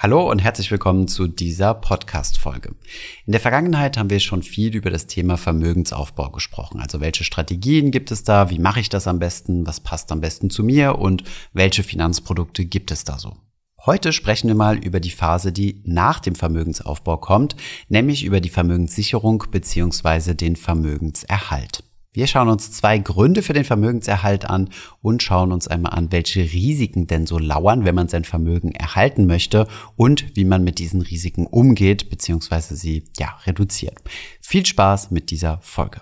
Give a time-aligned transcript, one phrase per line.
[0.00, 2.76] Hallo und herzlich willkommen zu dieser Podcast-Folge.
[3.26, 6.78] In der Vergangenheit haben wir schon viel über das Thema Vermögensaufbau gesprochen.
[6.78, 8.48] Also welche Strategien gibt es da?
[8.48, 9.66] Wie mache ich das am besten?
[9.66, 11.00] Was passt am besten zu mir?
[11.00, 13.38] Und welche Finanzprodukte gibt es da so?
[13.86, 17.56] Heute sprechen wir mal über die Phase, die nach dem Vermögensaufbau kommt,
[17.88, 21.82] nämlich über die Vermögenssicherung beziehungsweise den Vermögenserhalt.
[22.12, 24.70] Wir schauen uns zwei Gründe für den Vermögenserhalt an
[25.02, 29.26] und schauen uns einmal an, welche Risiken denn so lauern, wenn man sein Vermögen erhalten
[29.26, 32.74] möchte und wie man mit diesen Risiken umgeht bzw.
[32.74, 33.98] sie ja reduziert.
[34.40, 36.00] Viel Spaß mit dieser Folge.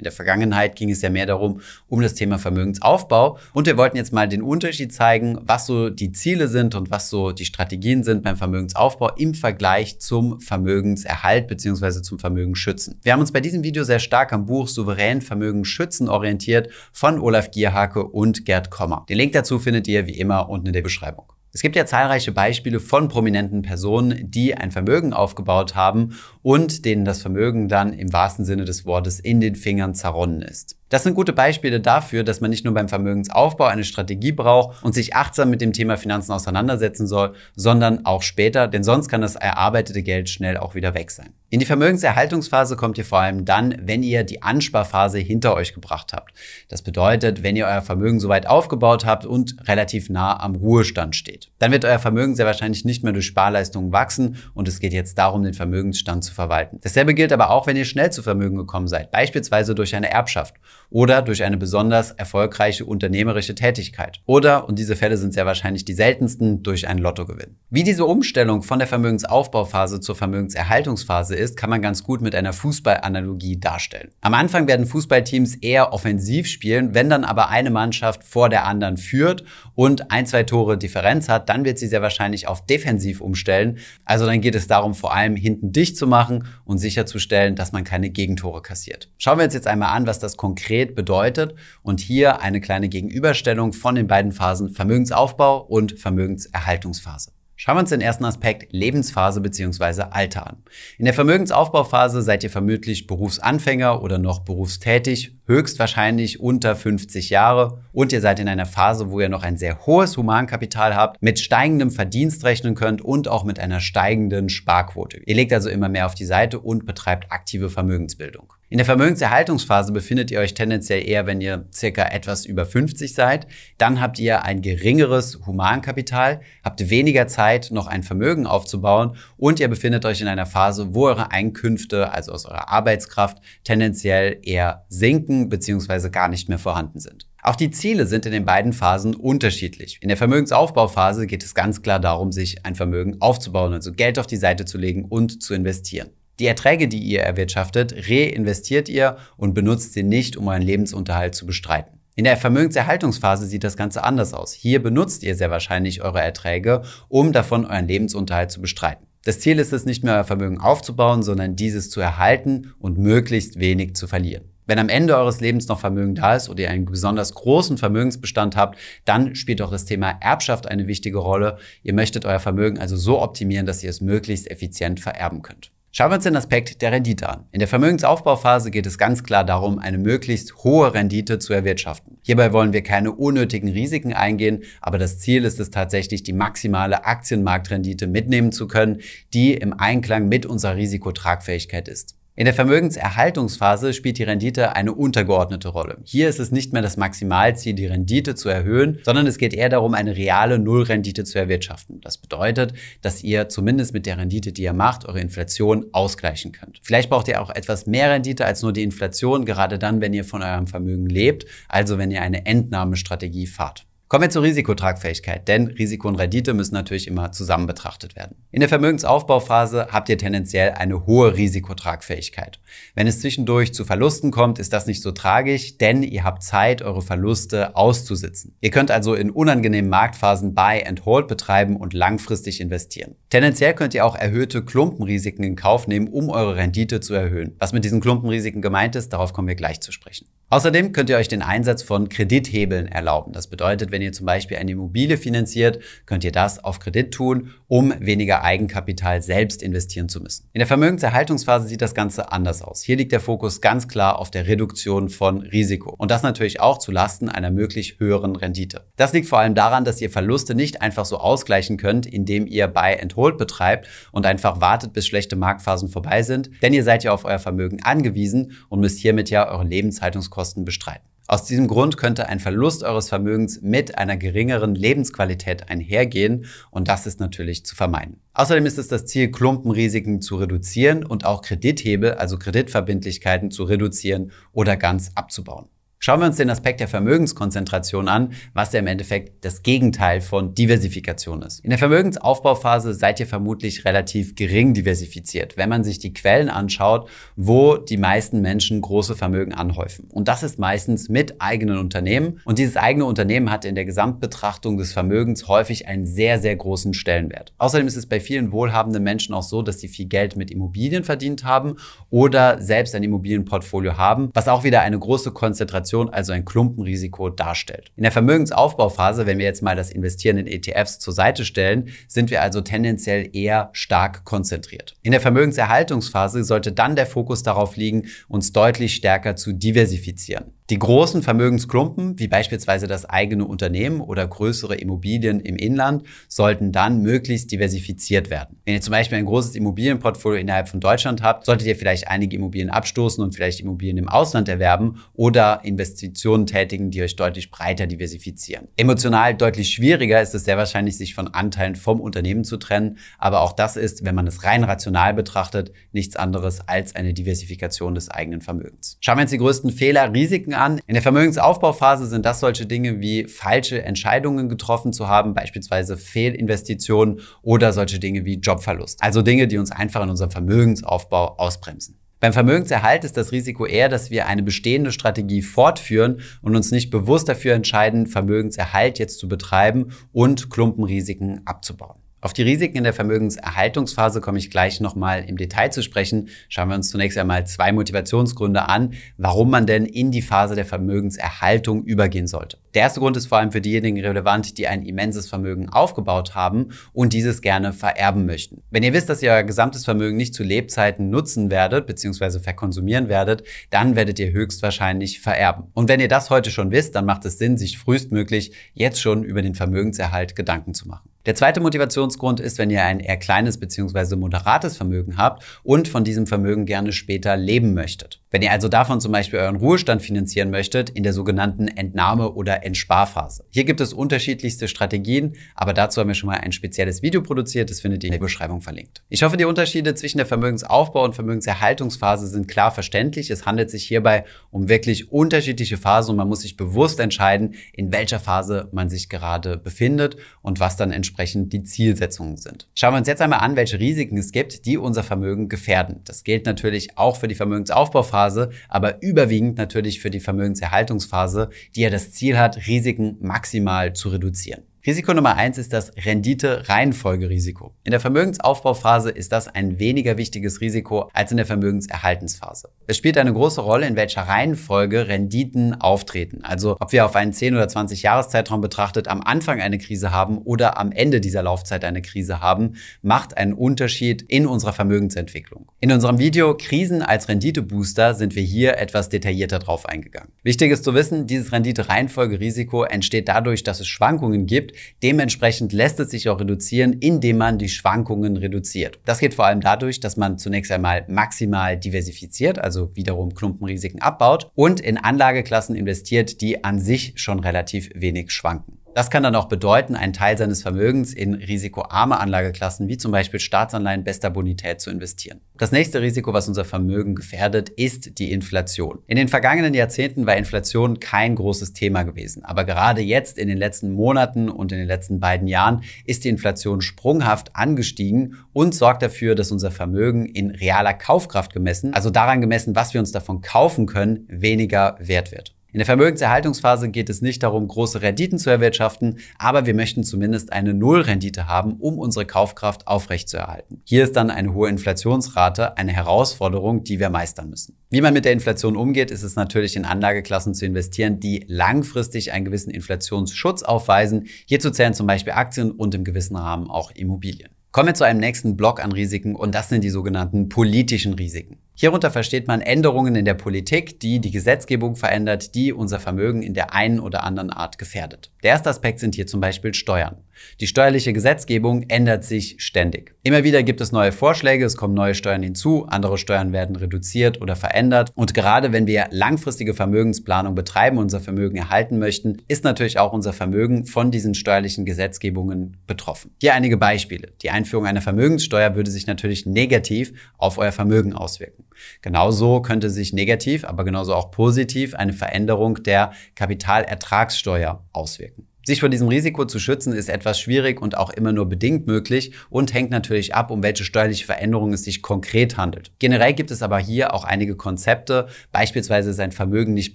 [0.00, 3.36] In der Vergangenheit ging es ja mehr darum, um das Thema Vermögensaufbau.
[3.52, 7.10] Und wir wollten jetzt mal den Unterschied zeigen, was so die Ziele sind und was
[7.10, 12.00] so die Strategien sind beim Vermögensaufbau im Vergleich zum Vermögenserhalt bzw.
[12.00, 12.98] zum Vermögensschützen.
[13.02, 17.18] Wir haben uns bei diesem Video sehr stark am Buch Souverän Vermögen schützen orientiert von
[17.18, 19.04] Olaf Gierhake und Gerd Kommer.
[19.10, 21.30] Den Link dazu findet ihr wie immer unten in der Beschreibung.
[21.52, 27.04] Es gibt ja zahlreiche Beispiele von prominenten Personen, die ein Vermögen aufgebaut haben und denen
[27.04, 30.79] das Vermögen dann im wahrsten Sinne des Wortes in den Fingern zerronnen ist.
[30.90, 34.92] Das sind gute Beispiele dafür, dass man nicht nur beim Vermögensaufbau eine Strategie braucht und
[34.92, 39.36] sich achtsam mit dem Thema Finanzen auseinandersetzen soll, sondern auch später, denn sonst kann das
[39.36, 41.32] erarbeitete Geld schnell auch wieder weg sein.
[41.48, 46.12] In die Vermögenserhaltungsphase kommt ihr vor allem dann, wenn ihr die Ansparphase hinter euch gebracht
[46.12, 46.32] habt.
[46.68, 51.50] Das bedeutet, wenn ihr euer Vermögen soweit aufgebaut habt und relativ nah am Ruhestand steht.
[51.58, 55.18] Dann wird euer Vermögen sehr wahrscheinlich nicht mehr durch Sparleistungen wachsen und es geht jetzt
[55.18, 56.78] darum, den Vermögensstand zu verwalten.
[56.82, 60.54] Dasselbe gilt aber auch, wenn ihr schnell zu Vermögen gekommen seid, beispielsweise durch eine Erbschaft
[60.90, 64.20] oder durch eine besonders erfolgreiche unternehmerische Tätigkeit.
[64.26, 67.56] Oder, und diese Fälle sind sehr wahrscheinlich die seltensten, durch einen Lottogewinn.
[67.70, 72.52] Wie diese Umstellung von der Vermögensaufbauphase zur Vermögenserhaltungsphase ist, kann man ganz gut mit einer
[72.52, 74.10] Fußballanalogie darstellen.
[74.20, 78.96] Am Anfang werden Fußballteams eher offensiv spielen, wenn dann aber eine Mannschaft vor der anderen
[78.96, 79.44] führt
[79.74, 83.78] und ein, zwei Tore Differenz hat, dann wird sie sehr wahrscheinlich auf defensiv umstellen.
[84.04, 87.84] Also dann geht es darum, vor allem hinten dicht zu machen und sicherzustellen, dass man
[87.84, 89.08] keine Gegentore kassiert.
[89.18, 92.88] Schauen wir uns jetzt einmal an, was das konkret konkret bedeutet und hier eine kleine
[92.88, 97.32] Gegenüberstellung von den beiden Phasen Vermögensaufbau und Vermögenserhaltungsphase.
[97.56, 100.04] Schauen wir uns den ersten Aspekt Lebensphase bzw.
[100.10, 100.62] Alter an.
[100.96, 108.12] In der Vermögensaufbauphase seid ihr vermutlich Berufsanfänger oder noch berufstätig, höchstwahrscheinlich unter 50 Jahre und
[108.12, 111.90] ihr seid in einer Phase, wo ihr noch ein sehr hohes Humankapital habt, mit steigendem
[111.90, 115.20] Verdienst rechnen könnt und auch mit einer steigenden Sparquote.
[115.26, 118.52] Ihr legt also immer mehr auf die Seite und betreibt aktive Vermögensbildung.
[118.72, 123.48] In der Vermögenserhaltungsphase befindet ihr euch tendenziell eher, wenn ihr circa etwas über 50 seid.
[123.78, 129.66] Dann habt ihr ein geringeres Humankapital, habt weniger Zeit, noch ein Vermögen aufzubauen und ihr
[129.66, 135.39] befindet euch in einer Phase, wo eure Einkünfte, also aus eurer Arbeitskraft, tendenziell eher sinken
[135.48, 136.10] bzw.
[136.10, 137.26] gar nicht mehr vorhanden sind.
[137.42, 139.98] Auch die Ziele sind in den beiden Phasen unterschiedlich.
[140.00, 144.26] In der Vermögensaufbauphase geht es ganz klar darum, sich ein Vermögen aufzubauen, also Geld auf
[144.26, 146.10] die Seite zu legen und zu investieren.
[146.38, 151.46] Die Erträge, die ihr erwirtschaftet, reinvestiert ihr und benutzt sie nicht, um euren Lebensunterhalt zu
[151.46, 152.00] bestreiten.
[152.16, 154.52] In der Vermögenserhaltungsphase sieht das Ganze anders aus.
[154.52, 159.06] Hier benutzt ihr sehr wahrscheinlich eure Erträge, um davon euren Lebensunterhalt zu bestreiten.
[159.24, 163.58] Das Ziel ist es nicht mehr euer Vermögen aufzubauen, sondern dieses zu erhalten und möglichst
[163.60, 164.49] wenig zu verlieren.
[164.70, 168.54] Wenn am Ende eures Lebens noch Vermögen da ist oder ihr einen besonders großen Vermögensbestand
[168.54, 171.58] habt, dann spielt auch das Thema Erbschaft eine wichtige Rolle.
[171.82, 175.72] Ihr möchtet euer Vermögen also so optimieren, dass ihr es möglichst effizient vererben könnt.
[175.90, 177.46] Schauen wir uns den Aspekt der Rendite an.
[177.50, 182.18] In der Vermögensaufbauphase geht es ganz klar darum, eine möglichst hohe Rendite zu erwirtschaften.
[182.22, 187.06] Hierbei wollen wir keine unnötigen Risiken eingehen, aber das Ziel ist es tatsächlich, die maximale
[187.06, 189.00] Aktienmarktrendite mitnehmen zu können,
[189.34, 192.19] die im Einklang mit unserer Risikotragfähigkeit ist.
[192.40, 195.98] In der Vermögenserhaltungsphase spielt die Rendite eine untergeordnete Rolle.
[196.04, 199.68] Hier ist es nicht mehr das Maximalziel, die Rendite zu erhöhen, sondern es geht eher
[199.68, 202.00] darum, eine reale Nullrendite zu erwirtschaften.
[202.00, 206.80] Das bedeutet, dass ihr zumindest mit der Rendite, die ihr macht, eure Inflation ausgleichen könnt.
[206.82, 210.24] Vielleicht braucht ihr auch etwas mehr Rendite als nur die Inflation, gerade dann, wenn ihr
[210.24, 213.84] von eurem Vermögen lebt, also wenn ihr eine Entnahmestrategie fahrt.
[214.10, 218.34] Kommen wir zur Risikotragfähigkeit, denn Risiko und Rendite müssen natürlich immer zusammen betrachtet werden.
[218.50, 222.58] In der Vermögensaufbauphase habt ihr tendenziell eine hohe Risikotragfähigkeit.
[222.96, 226.82] Wenn es zwischendurch zu Verlusten kommt, ist das nicht so tragisch, denn ihr habt Zeit,
[226.82, 228.56] eure Verluste auszusitzen.
[228.60, 233.14] Ihr könnt also in unangenehmen Marktphasen Buy and Hold betreiben und langfristig investieren.
[233.28, 237.54] Tendenziell könnt ihr auch erhöhte Klumpenrisiken in Kauf nehmen, um eure Rendite zu erhöhen.
[237.60, 240.26] Was mit diesen Klumpenrisiken gemeint ist, darauf kommen wir gleich zu sprechen.
[240.52, 243.32] Außerdem könnt ihr euch den Einsatz von Kredithebeln erlauben.
[243.32, 247.52] Das bedeutet, wenn ihr zum Beispiel eine Immobilie finanziert, könnt ihr das auf Kredit tun,
[247.68, 250.48] um weniger Eigenkapital selbst investieren zu müssen.
[250.52, 252.82] In der Vermögenserhaltungsphase sieht das Ganze anders aus.
[252.82, 255.94] Hier liegt der Fokus ganz klar auf der Reduktion von Risiko.
[255.96, 258.88] Und das natürlich auch zu Lasten einer möglich höheren Rendite.
[258.96, 262.66] Das liegt vor allem daran, dass ihr Verluste nicht einfach so ausgleichen könnt, indem ihr
[262.66, 266.50] Buy and Hold betreibt und einfach wartet, bis schlechte Marktphasen vorbei sind.
[266.60, 270.64] Denn ihr seid ja auf euer Vermögen angewiesen und müsst hiermit ja eure Lebenshaltungskosten Kosten
[270.64, 271.06] bestreiten.
[271.28, 277.06] Aus diesem Grund könnte ein Verlust eures Vermögens mit einer geringeren Lebensqualität einhergehen und das
[277.06, 278.22] ist natürlich zu vermeiden.
[278.32, 284.32] Außerdem ist es das Ziel, Klumpenrisiken zu reduzieren und auch Kredithebel, also Kreditverbindlichkeiten zu reduzieren
[284.52, 285.68] oder ganz abzubauen.
[286.02, 290.54] Schauen wir uns den Aspekt der Vermögenskonzentration an, was ja im Endeffekt das Gegenteil von
[290.54, 291.62] Diversifikation ist.
[291.62, 297.10] In der Vermögensaufbauphase seid ihr vermutlich relativ gering diversifiziert, wenn man sich die Quellen anschaut,
[297.36, 300.08] wo die meisten Menschen große Vermögen anhäufen.
[300.10, 302.40] Und das ist meistens mit eigenen Unternehmen.
[302.46, 306.94] Und dieses eigene Unternehmen hat in der Gesamtbetrachtung des Vermögens häufig einen sehr, sehr großen
[306.94, 307.52] Stellenwert.
[307.58, 311.04] Außerdem ist es bei vielen wohlhabenden Menschen auch so, dass sie viel Geld mit Immobilien
[311.04, 311.76] verdient haben
[312.08, 317.30] oder selbst ein Immobilienportfolio haben, was auch wieder eine große Konzentration Inflation also ein Klumpenrisiko
[317.30, 317.90] darstellt.
[317.96, 322.30] In der Vermögensaufbauphase, wenn wir jetzt mal das Investieren in ETFs zur Seite stellen, sind
[322.30, 324.96] wir also tendenziell eher stark konzentriert.
[325.02, 330.52] In der Vermögenserhaltungsphase sollte dann der Fokus darauf liegen, uns deutlich stärker zu diversifizieren.
[330.70, 337.02] Die großen Vermögensklumpen, wie beispielsweise das eigene Unternehmen oder größere Immobilien im Inland, sollten dann
[337.02, 338.58] möglichst diversifiziert werden.
[338.64, 342.36] Wenn ihr zum Beispiel ein großes Immobilienportfolio innerhalb von Deutschland habt, solltet ihr vielleicht einige
[342.36, 347.88] Immobilien abstoßen und vielleicht Immobilien im Ausland erwerben oder Investitionen tätigen, die euch deutlich breiter
[347.88, 348.68] diversifizieren.
[348.76, 353.40] Emotional deutlich schwieriger ist es sehr wahrscheinlich, sich von Anteilen vom Unternehmen zu trennen, aber
[353.40, 358.08] auch das ist, wenn man es rein rational betrachtet, nichts anderes als eine Diversifikation des
[358.08, 358.98] eigenen Vermögens.
[359.00, 360.80] Schauen wir uns die größten Fehler, Risiken an.
[360.86, 367.20] In der Vermögensaufbauphase sind das solche Dinge wie falsche Entscheidungen getroffen zu haben, beispielsweise Fehlinvestitionen
[367.42, 369.02] oder solche Dinge wie Jobverlust.
[369.02, 371.98] Also Dinge, die uns einfach in unserem Vermögensaufbau ausbremsen.
[372.20, 376.90] Beim Vermögenserhalt ist das Risiko eher, dass wir eine bestehende Strategie fortführen und uns nicht
[376.90, 381.99] bewusst dafür entscheiden, Vermögenserhalt jetzt zu betreiben und Klumpenrisiken abzubauen.
[382.22, 386.28] Auf die Risiken in der Vermögenserhaltungsphase komme ich gleich nochmal im Detail zu sprechen.
[386.50, 390.66] Schauen wir uns zunächst einmal zwei Motivationsgründe an, warum man denn in die Phase der
[390.66, 392.58] Vermögenserhaltung übergehen sollte.
[392.74, 396.68] Der erste Grund ist vor allem für diejenigen relevant, die ein immenses Vermögen aufgebaut haben
[396.92, 398.62] und dieses gerne vererben möchten.
[398.70, 402.38] Wenn ihr wisst, dass ihr euer gesamtes Vermögen nicht zu Lebzeiten nutzen werdet bzw.
[402.38, 405.68] verkonsumieren werdet, dann werdet ihr höchstwahrscheinlich vererben.
[405.72, 409.24] Und wenn ihr das heute schon wisst, dann macht es Sinn, sich frühestmöglich jetzt schon
[409.24, 411.09] über den Vermögenserhalt Gedanken zu machen.
[411.26, 414.16] Der zweite Motivationsgrund ist, wenn ihr ein eher kleines bzw.
[414.16, 418.22] moderates Vermögen habt und von diesem Vermögen gerne später leben möchtet.
[418.30, 422.64] Wenn ihr also davon zum Beispiel euren Ruhestand finanzieren möchtet in der sogenannten Entnahme- oder
[422.64, 423.44] Entsparphase.
[423.50, 427.68] Hier gibt es unterschiedlichste Strategien, aber dazu haben wir schon mal ein spezielles Video produziert,
[427.68, 429.02] das findet ihr in der Beschreibung verlinkt.
[429.10, 433.30] Ich hoffe, die Unterschiede zwischen der Vermögensaufbau- und Vermögenserhaltungsphase sind klar verständlich.
[433.30, 437.92] Es handelt sich hierbei um wirklich unterschiedliche Phasen und man muss sich bewusst entscheiden, in
[437.92, 441.09] welcher Phase man sich gerade befindet und was dann entsprechend
[441.50, 442.68] die Zielsetzungen sind.
[442.74, 446.00] Schauen wir uns jetzt einmal an, welche Risiken es gibt, die unser Vermögen gefährden.
[446.04, 451.82] Das gilt natürlich auch für die Vermögensaufbauphase Phase, aber überwiegend natürlich für die Vermögenserhaltungsphase, die
[451.82, 454.62] ja das Ziel hat, Risiken maximal zu reduzieren.
[454.86, 457.74] Risiko Nummer eins ist das Rendite-Reihenfolgerisiko.
[457.84, 462.70] In der Vermögensaufbauphase ist das ein weniger wichtiges Risiko als in der Vermögenserhaltensphase.
[462.86, 466.44] Es spielt eine große Rolle, in welcher Reihenfolge Renditen auftreten.
[466.44, 470.38] Also ob wir auf einen 10 oder 20 Jahreszeitraum betrachtet am Anfang eine Krise haben
[470.38, 475.70] oder am Ende dieser Laufzeit eine Krise haben, macht einen Unterschied in unserer Vermögensentwicklung.
[475.80, 480.32] In unserem Video Krisen als Renditebooster sind wir hier etwas detaillierter drauf eingegangen.
[480.42, 484.69] Wichtig ist zu wissen, dieses Rendite-Reihenfolgerisiko entsteht dadurch, dass es Schwankungen gibt,
[485.02, 488.98] Dementsprechend lässt es sich auch reduzieren, indem man die Schwankungen reduziert.
[489.04, 494.50] Das geht vor allem dadurch, dass man zunächst einmal maximal diversifiziert, also wiederum Klumpenrisiken abbaut
[494.54, 498.79] und in Anlageklassen investiert, die an sich schon relativ wenig schwanken.
[498.92, 503.38] Das kann dann auch bedeuten, einen Teil seines Vermögens in risikoarme Anlageklassen wie zum Beispiel
[503.38, 505.40] Staatsanleihen bester Bonität zu investieren.
[505.58, 508.98] Das nächste Risiko, was unser Vermögen gefährdet, ist die Inflation.
[509.06, 513.58] In den vergangenen Jahrzehnten war Inflation kein großes Thema gewesen, aber gerade jetzt in den
[513.58, 519.02] letzten Monaten und in den letzten beiden Jahren ist die Inflation sprunghaft angestiegen und sorgt
[519.02, 523.40] dafür, dass unser Vermögen in realer Kaufkraft gemessen, also daran gemessen, was wir uns davon
[523.40, 525.54] kaufen können, weniger wert wird.
[525.72, 530.52] In der Vermögenserhaltungsphase geht es nicht darum, große Renditen zu erwirtschaften, aber wir möchten zumindest
[530.52, 533.80] eine Nullrendite haben, um unsere Kaufkraft aufrechtzuerhalten.
[533.84, 537.76] Hier ist dann eine hohe Inflationsrate eine Herausforderung, die wir meistern müssen.
[537.88, 542.32] Wie man mit der Inflation umgeht, ist es natürlich in Anlageklassen zu investieren, die langfristig
[542.32, 544.26] einen gewissen Inflationsschutz aufweisen.
[544.46, 547.50] Hierzu zählen zum Beispiel Aktien und im gewissen Rahmen auch Immobilien.
[547.72, 551.58] Kommen wir zu einem nächsten Block an Risiken und das sind die sogenannten politischen Risiken.
[551.80, 556.52] Hierunter versteht man Änderungen in der Politik, die die Gesetzgebung verändert, die unser Vermögen in
[556.52, 558.30] der einen oder anderen Art gefährdet.
[558.42, 560.18] Der erste Aspekt sind hier zum Beispiel Steuern.
[560.60, 563.14] Die steuerliche Gesetzgebung ändert sich ständig.
[563.22, 567.40] Immer wieder gibt es neue Vorschläge, es kommen neue Steuern hinzu, andere Steuern werden reduziert
[567.40, 568.12] oder verändert.
[568.14, 573.32] Und gerade wenn wir langfristige Vermögensplanung betreiben, unser Vermögen erhalten möchten, ist natürlich auch unser
[573.32, 576.32] Vermögen von diesen steuerlichen Gesetzgebungen betroffen.
[576.40, 577.32] Hier einige Beispiele.
[577.42, 581.64] Die Einführung einer Vermögenssteuer würde sich natürlich negativ auf euer Vermögen auswirken.
[582.02, 588.49] Genauso könnte sich negativ, aber genauso auch positiv eine Veränderung der Kapitalertragssteuer auswirken.
[588.66, 592.32] Sich vor diesem Risiko zu schützen ist etwas schwierig und auch immer nur bedingt möglich
[592.50, 595.92] und hängt natürlich ab, um welche steuerliche Veränderung es sich konkret handelt.
[595.98, 599.94] Generell gibt es aber hier auch einige Konzepte, beispielsweise sein Vermögen nicht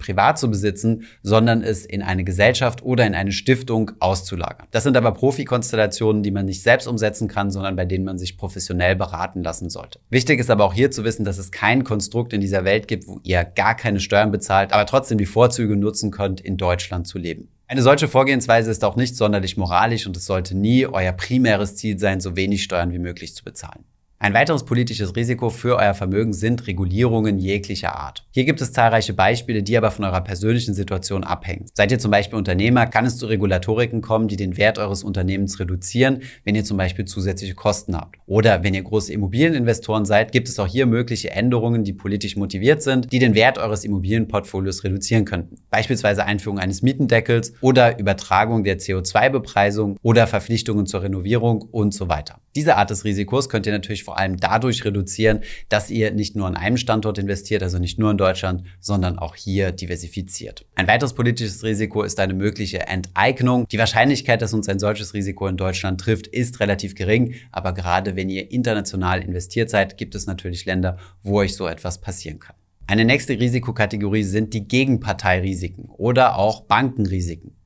[0.00, 4.66] privat zu besitzen, sondern es in eine Gesellschaft oder in eine Stiftung auszulagern.
[4.72, 8.36] Das sind aber Profikonstellationen, die man nicht selbst umsetzen kann, sondern bei denen man sich
[8.36, 10.00] professionell beraten lassen sollte.
[10.10, 13.06] Wichtig ist aber auch hier zu wissen, dass es kein Konstrukt in dieser Welt gibt,
[13.06, 17.18] wo ihr gar keine Steuern bezahlt, aber trotzdem die Vorzüge nutzen könnt, in Deutschland zu
[17.18, 17.48] leben.
[17.68, 21.98] Eine solche Vorgehensweise ist auch nicht sonderlich moralisch und es sollte nie euer primäres Ziel
[21.98, 23.84] sein, so wenig Steuern wie möglich zu bezahlen.
[24.18, 28.26] Ein weiteres politisches Risiko für euer Vermögen sind Regulierungen jeglicher Art.
[28.30, 31.66] Hier gibt es zahlreiche Beispiele, die aber von eurer persönlichen Situation abhängen.
[31.74, 35.60] Seid ihr zum Beispiel Unternehmer, kann es zu Regulatoriken kommen, die den Wert eures Unternehmens
[35.60, 38.16] reduzieren, wenn ihr zum Beispiel zusätzliche Kosten habt.
[38.24, 42.82] Oder wenn ihr große Immobilieninvestoren seid, gibt es auch hier mögliche Änderungen, die politisch motiviert
[42.82, 45.58] sind, die den Wert eures Immobilienportfolios reduzieren könnten.
[45.68, 52.40] Beispielsweise Einführung eines Mietendeckels oder Übertragung der CO2-Bepreisung oder Verpflichtungen zur Renovierung und so weiter.
[52.56, 56.46] Diese Art des Risikos könnt ihr natürlich vor allem dadurch reduzieren, dass ihr nicht nur
[56.46, 60.64] an einem Standort investiert, also nicht nur in Deutschland, sondern auch hier diversifiziert.
[60.76, 63.66] Ein weiteres politisches Risiko ist eine mögliche Enteignung.
[63.68, 68.14] Die Wahrscheinlichkeit, dass uns ein solches Risiko in Deutschland trifft, ist relativ gering, aber gerade
[68.14, 72.54] wenn ihr international investiert seid, gibt es natürlich Länder, wo euch so etwas passieren kann.
[72.86, 77.56] Eine nächste Risikokategorie sind die Gegenparteirisiken oder auch Bankenrisiken.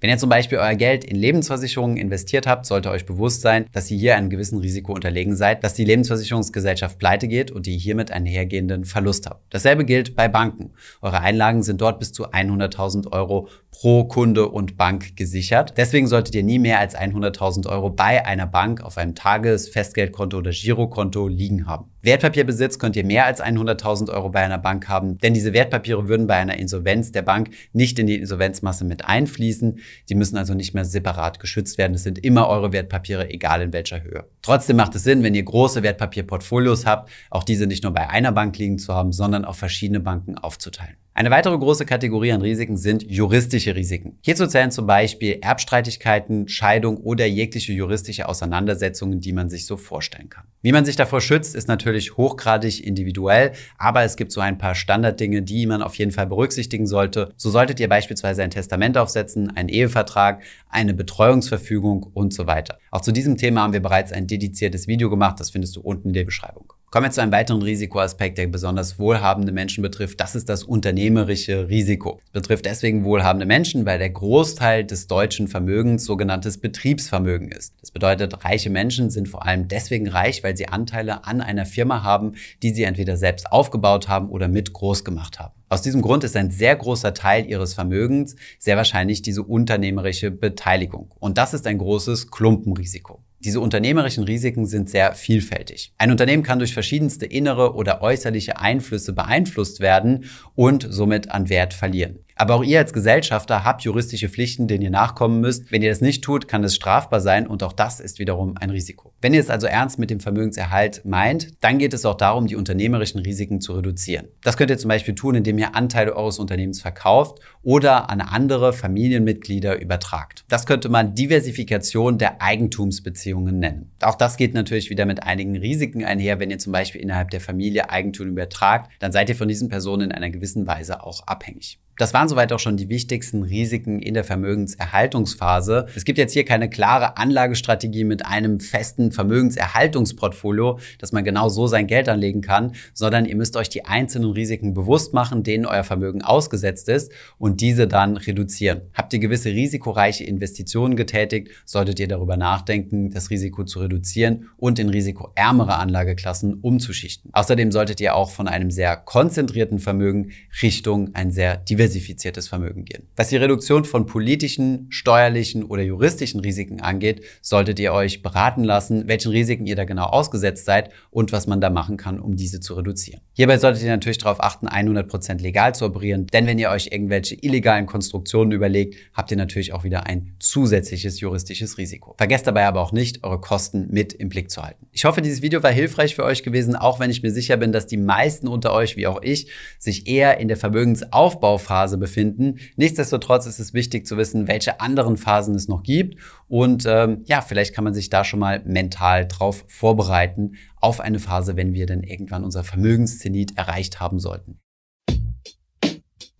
[0.00, 3.90] Wenn ihr zum Beispiel euer Geld in Lebensversicherungen investiert habt, sollte euch bewusst sein, dass
[3.90, 8.10] ihr hier einem gewissen Risiko unterlegen seid, dass die Lebensversicherungsgesellschaft pleite geht und ihr hiermit
[8.10, 9.42] einen hergehenden Verlust habt.
[9.50, 10.72] Dasselbe gilt bei Banken.
[11.00, 15.74] Eure Einlagen sind dort bis zu 100.000 Euro pro Kunde und Bank gesichert.
[15.76, 20.38] Deswegen solltet ihr nie mehr als 100.000 Euro bei einer Bank auf einem Tages-, Festgeldkonto
[20.38, 21.90] oder Girokonto liegen haben.
[22.02, 26.26] Wertpapierbesitz könnt ihr mehr als 100.000 Euro bei einer Bank haben, denn diese Wertpapiere würden
[26.26, 29.78] bei einer Insolvenz der Bank nicht in die Insolvenzmasse mit einfließen.
[30.06, 31.94] Sie müssen also nicht mehr separat geschützt werden.
[31.94, 34.24] Es sind immer eure Wertpapiere, egal in welcher Höhe.
[34.42, 38.32] Trotzdem macht es Sinn, wenn ihr große Wertpapierportfolios habt, auch diese nicht nur bei einer
[38.32, 40.96] Bank liegen zu haben, sondern auf verschiedene Banken aufzuteilen.
[41.12, 44.16] Eine weitere große Kategorie an Risiken sind juristische Risiken.
[44.22, 50.30] Hierzu zählen zum Beispiel Erbstreitigkeiten, Scheidung oder jegliche juristische Auseinandersetzungen, die man sich so vorstellen
[50.30, 50.44] kann.
[50.62, 54.74] Wie man sich davor schützt, ist natürlich hochgradig individuell, aber es gibt so ein paar
[54.74, 57.34] Standarddinge, die man auf jeden Fall berücksichtigen sollte.
[57.36, 62.78] So solltet ihr beispielsweise ein Testament aufsetzen, einen Ehevertrag, eine Betreuungsverfügung und so weiter.
[62.92, 66.08] Auch zu diesem Thema haben wir bereits ein dediziertes Video gemacht, das findest du unten
[66.08, 66.72] in der Beschreibung.
[66.90, 70.18] Kommen wir zu einem weiteren Risikoaspekt, der besonders wohlhabende Menschen betrifft.
[70.20, 72.18] Das ist das unternehmerische Risiko.
[72.24, 77.74] Es betrifft deswegen wohlhabende Menschen, weil der Großteil des deutschen Vermögens sogenanntes Betriebsvermögen ist.
[77.80, 82.02] Das bedeutet, reiche Menschen sind vor allem deswegen reich, weil sie Anteile an einer Firma
[82.02, 85.54] haben, die sie entweder selbst aufgebaut haben oder mit groß gemacht haben.
[85.68, 91.14] Aus diesem Grund ist ein sehr großer Teil ihres Vermögens sehr wahrscheinlich diese unternehmerische Beteiligung.
[91.20, 93.22] Und das ist ein großes Klumpenrisiko.
[93.42, 95.94] Diese unternehmerischen Risiken sind sehr vielfältig.
[95.96, 101.72] Ein Unternehmen kann durch verschiedenste innere oder äußerliche Einflüsse beeinflusst werden und somit an Wert
[101.72, 102.18] verlieren.
[102.40, 105.70] Aber auch ihr als Gesellschafter habt juristische Pflichten, denen ihr nachkommen müsst.
[105.70, 108.70] Wenn ihr das nicht tut, kann es strafbar sein und auch das ist wiederum ein
[108.70, 109.12] Risiko.
[109.20, 112.56] Wenn ihr es also ernst mit dem Vermögenserhalt meint, dann geht es auch darum, die
[112.56, 114.28] unternehmerischen Risiken zu reduzieren.
[114.42, 118.72] Das könnt ihr zum Beispiel tun, indem ihr Anteile eures Unternehmens verkauft oder an andere
[118.72, 120.46] Familienmitglieder übertragt.
[120.48, 123.92] Das könnte man Diversifikation der Eigentumsbeziehungen nennen.
[124.00, 126.40] Auch das geht natürlich wieder mit einigen Risiken einher.
[126.40, 130.04] Wenn ihr zum Beispiel innerhalb der Familie Eigentum übertragt, dann seid ihr von diesen Personen
[130.04, 131.78] in einer gewissen Weise auch abhängig.
[132.00, 135.84] Das waren soweit auch schon die wichtigsten Risiken in der Vermögenserhaltungsphase.
[135.94, 141.66] Es gibt jetzt hier keine klare Anlagestrategie mit einem festen Vermögenserhaltungsportfolio, dass man genau so
[141.66, 145.84] sein Geld anlegen kann, sondern ihr müsst euch die einzelnen Risiken bewusst machen, denen euer
[145.84, 148.80] Vermögen ausgesetzt ist und diese dann reduzieren.
[148.94, 154.78] Habt ihr gewisse risikoreiche Investitionen getätigt, solltet ihr darüber nachdenken, das Risiko zu reduzieren und
[154.78, 157.30] in risikoärmere Anlageklassen umzuschichten.
[157.34, 160.30] Außerdem solltet ihr auch von einem sehr konzentrierten Vermögen
[160.62, 163.08] Richtung ein sehr diversifiziertes diversifiziertes Vermögen gehen.
[163.16, 169.08] Was die Reduktion von politischen, steuerlichen oder juristischen Risiken angeht, solltet ihr euch beraten lassen,
[169.08, 172.60] welchen Risiken ihr da genau ausgesetzt seid und was man da machen kann, um diese
[172.60, 173.20] zu reduzieren.
[173.32, 177.34] Hierbei solltet ihr natürlich darauf achten, 100% legal zu operieren, denn wenn ihr euch irgendwelche
[177.34, 182.14] illegalen Konstruktionen überlegt, habt ihr natürlich auch wieder ein zusätzliches juristisches Risiko.
[182.16, 184.86] Vergesst dabei aber auch nicht, eure Kosten mit im Blick zu halten.
[184.92, 187.72] Ich hoffe, dieses Video war hilfreich für euch gewesen, auch wenn ich mir sicher bin,
[187.72, 192.58] dass die meisten unter euch, wie auch ich, sich eher in der Vermögensaufbauphase Phase befinden.
[192.74, 196.16] Nichtsdestotrotz ist es wichtig zu wissen, welche anderen Phasen es noch gibt.
[196.48, 201.20] Und ähm, ja, vielleicht kann man sich da schon mal mental drauf vorbereiten auf eine
[201.20, 204.58] Phase, wenn wir dann irgendwann unser Vermögenszenit erreicht haben sollten.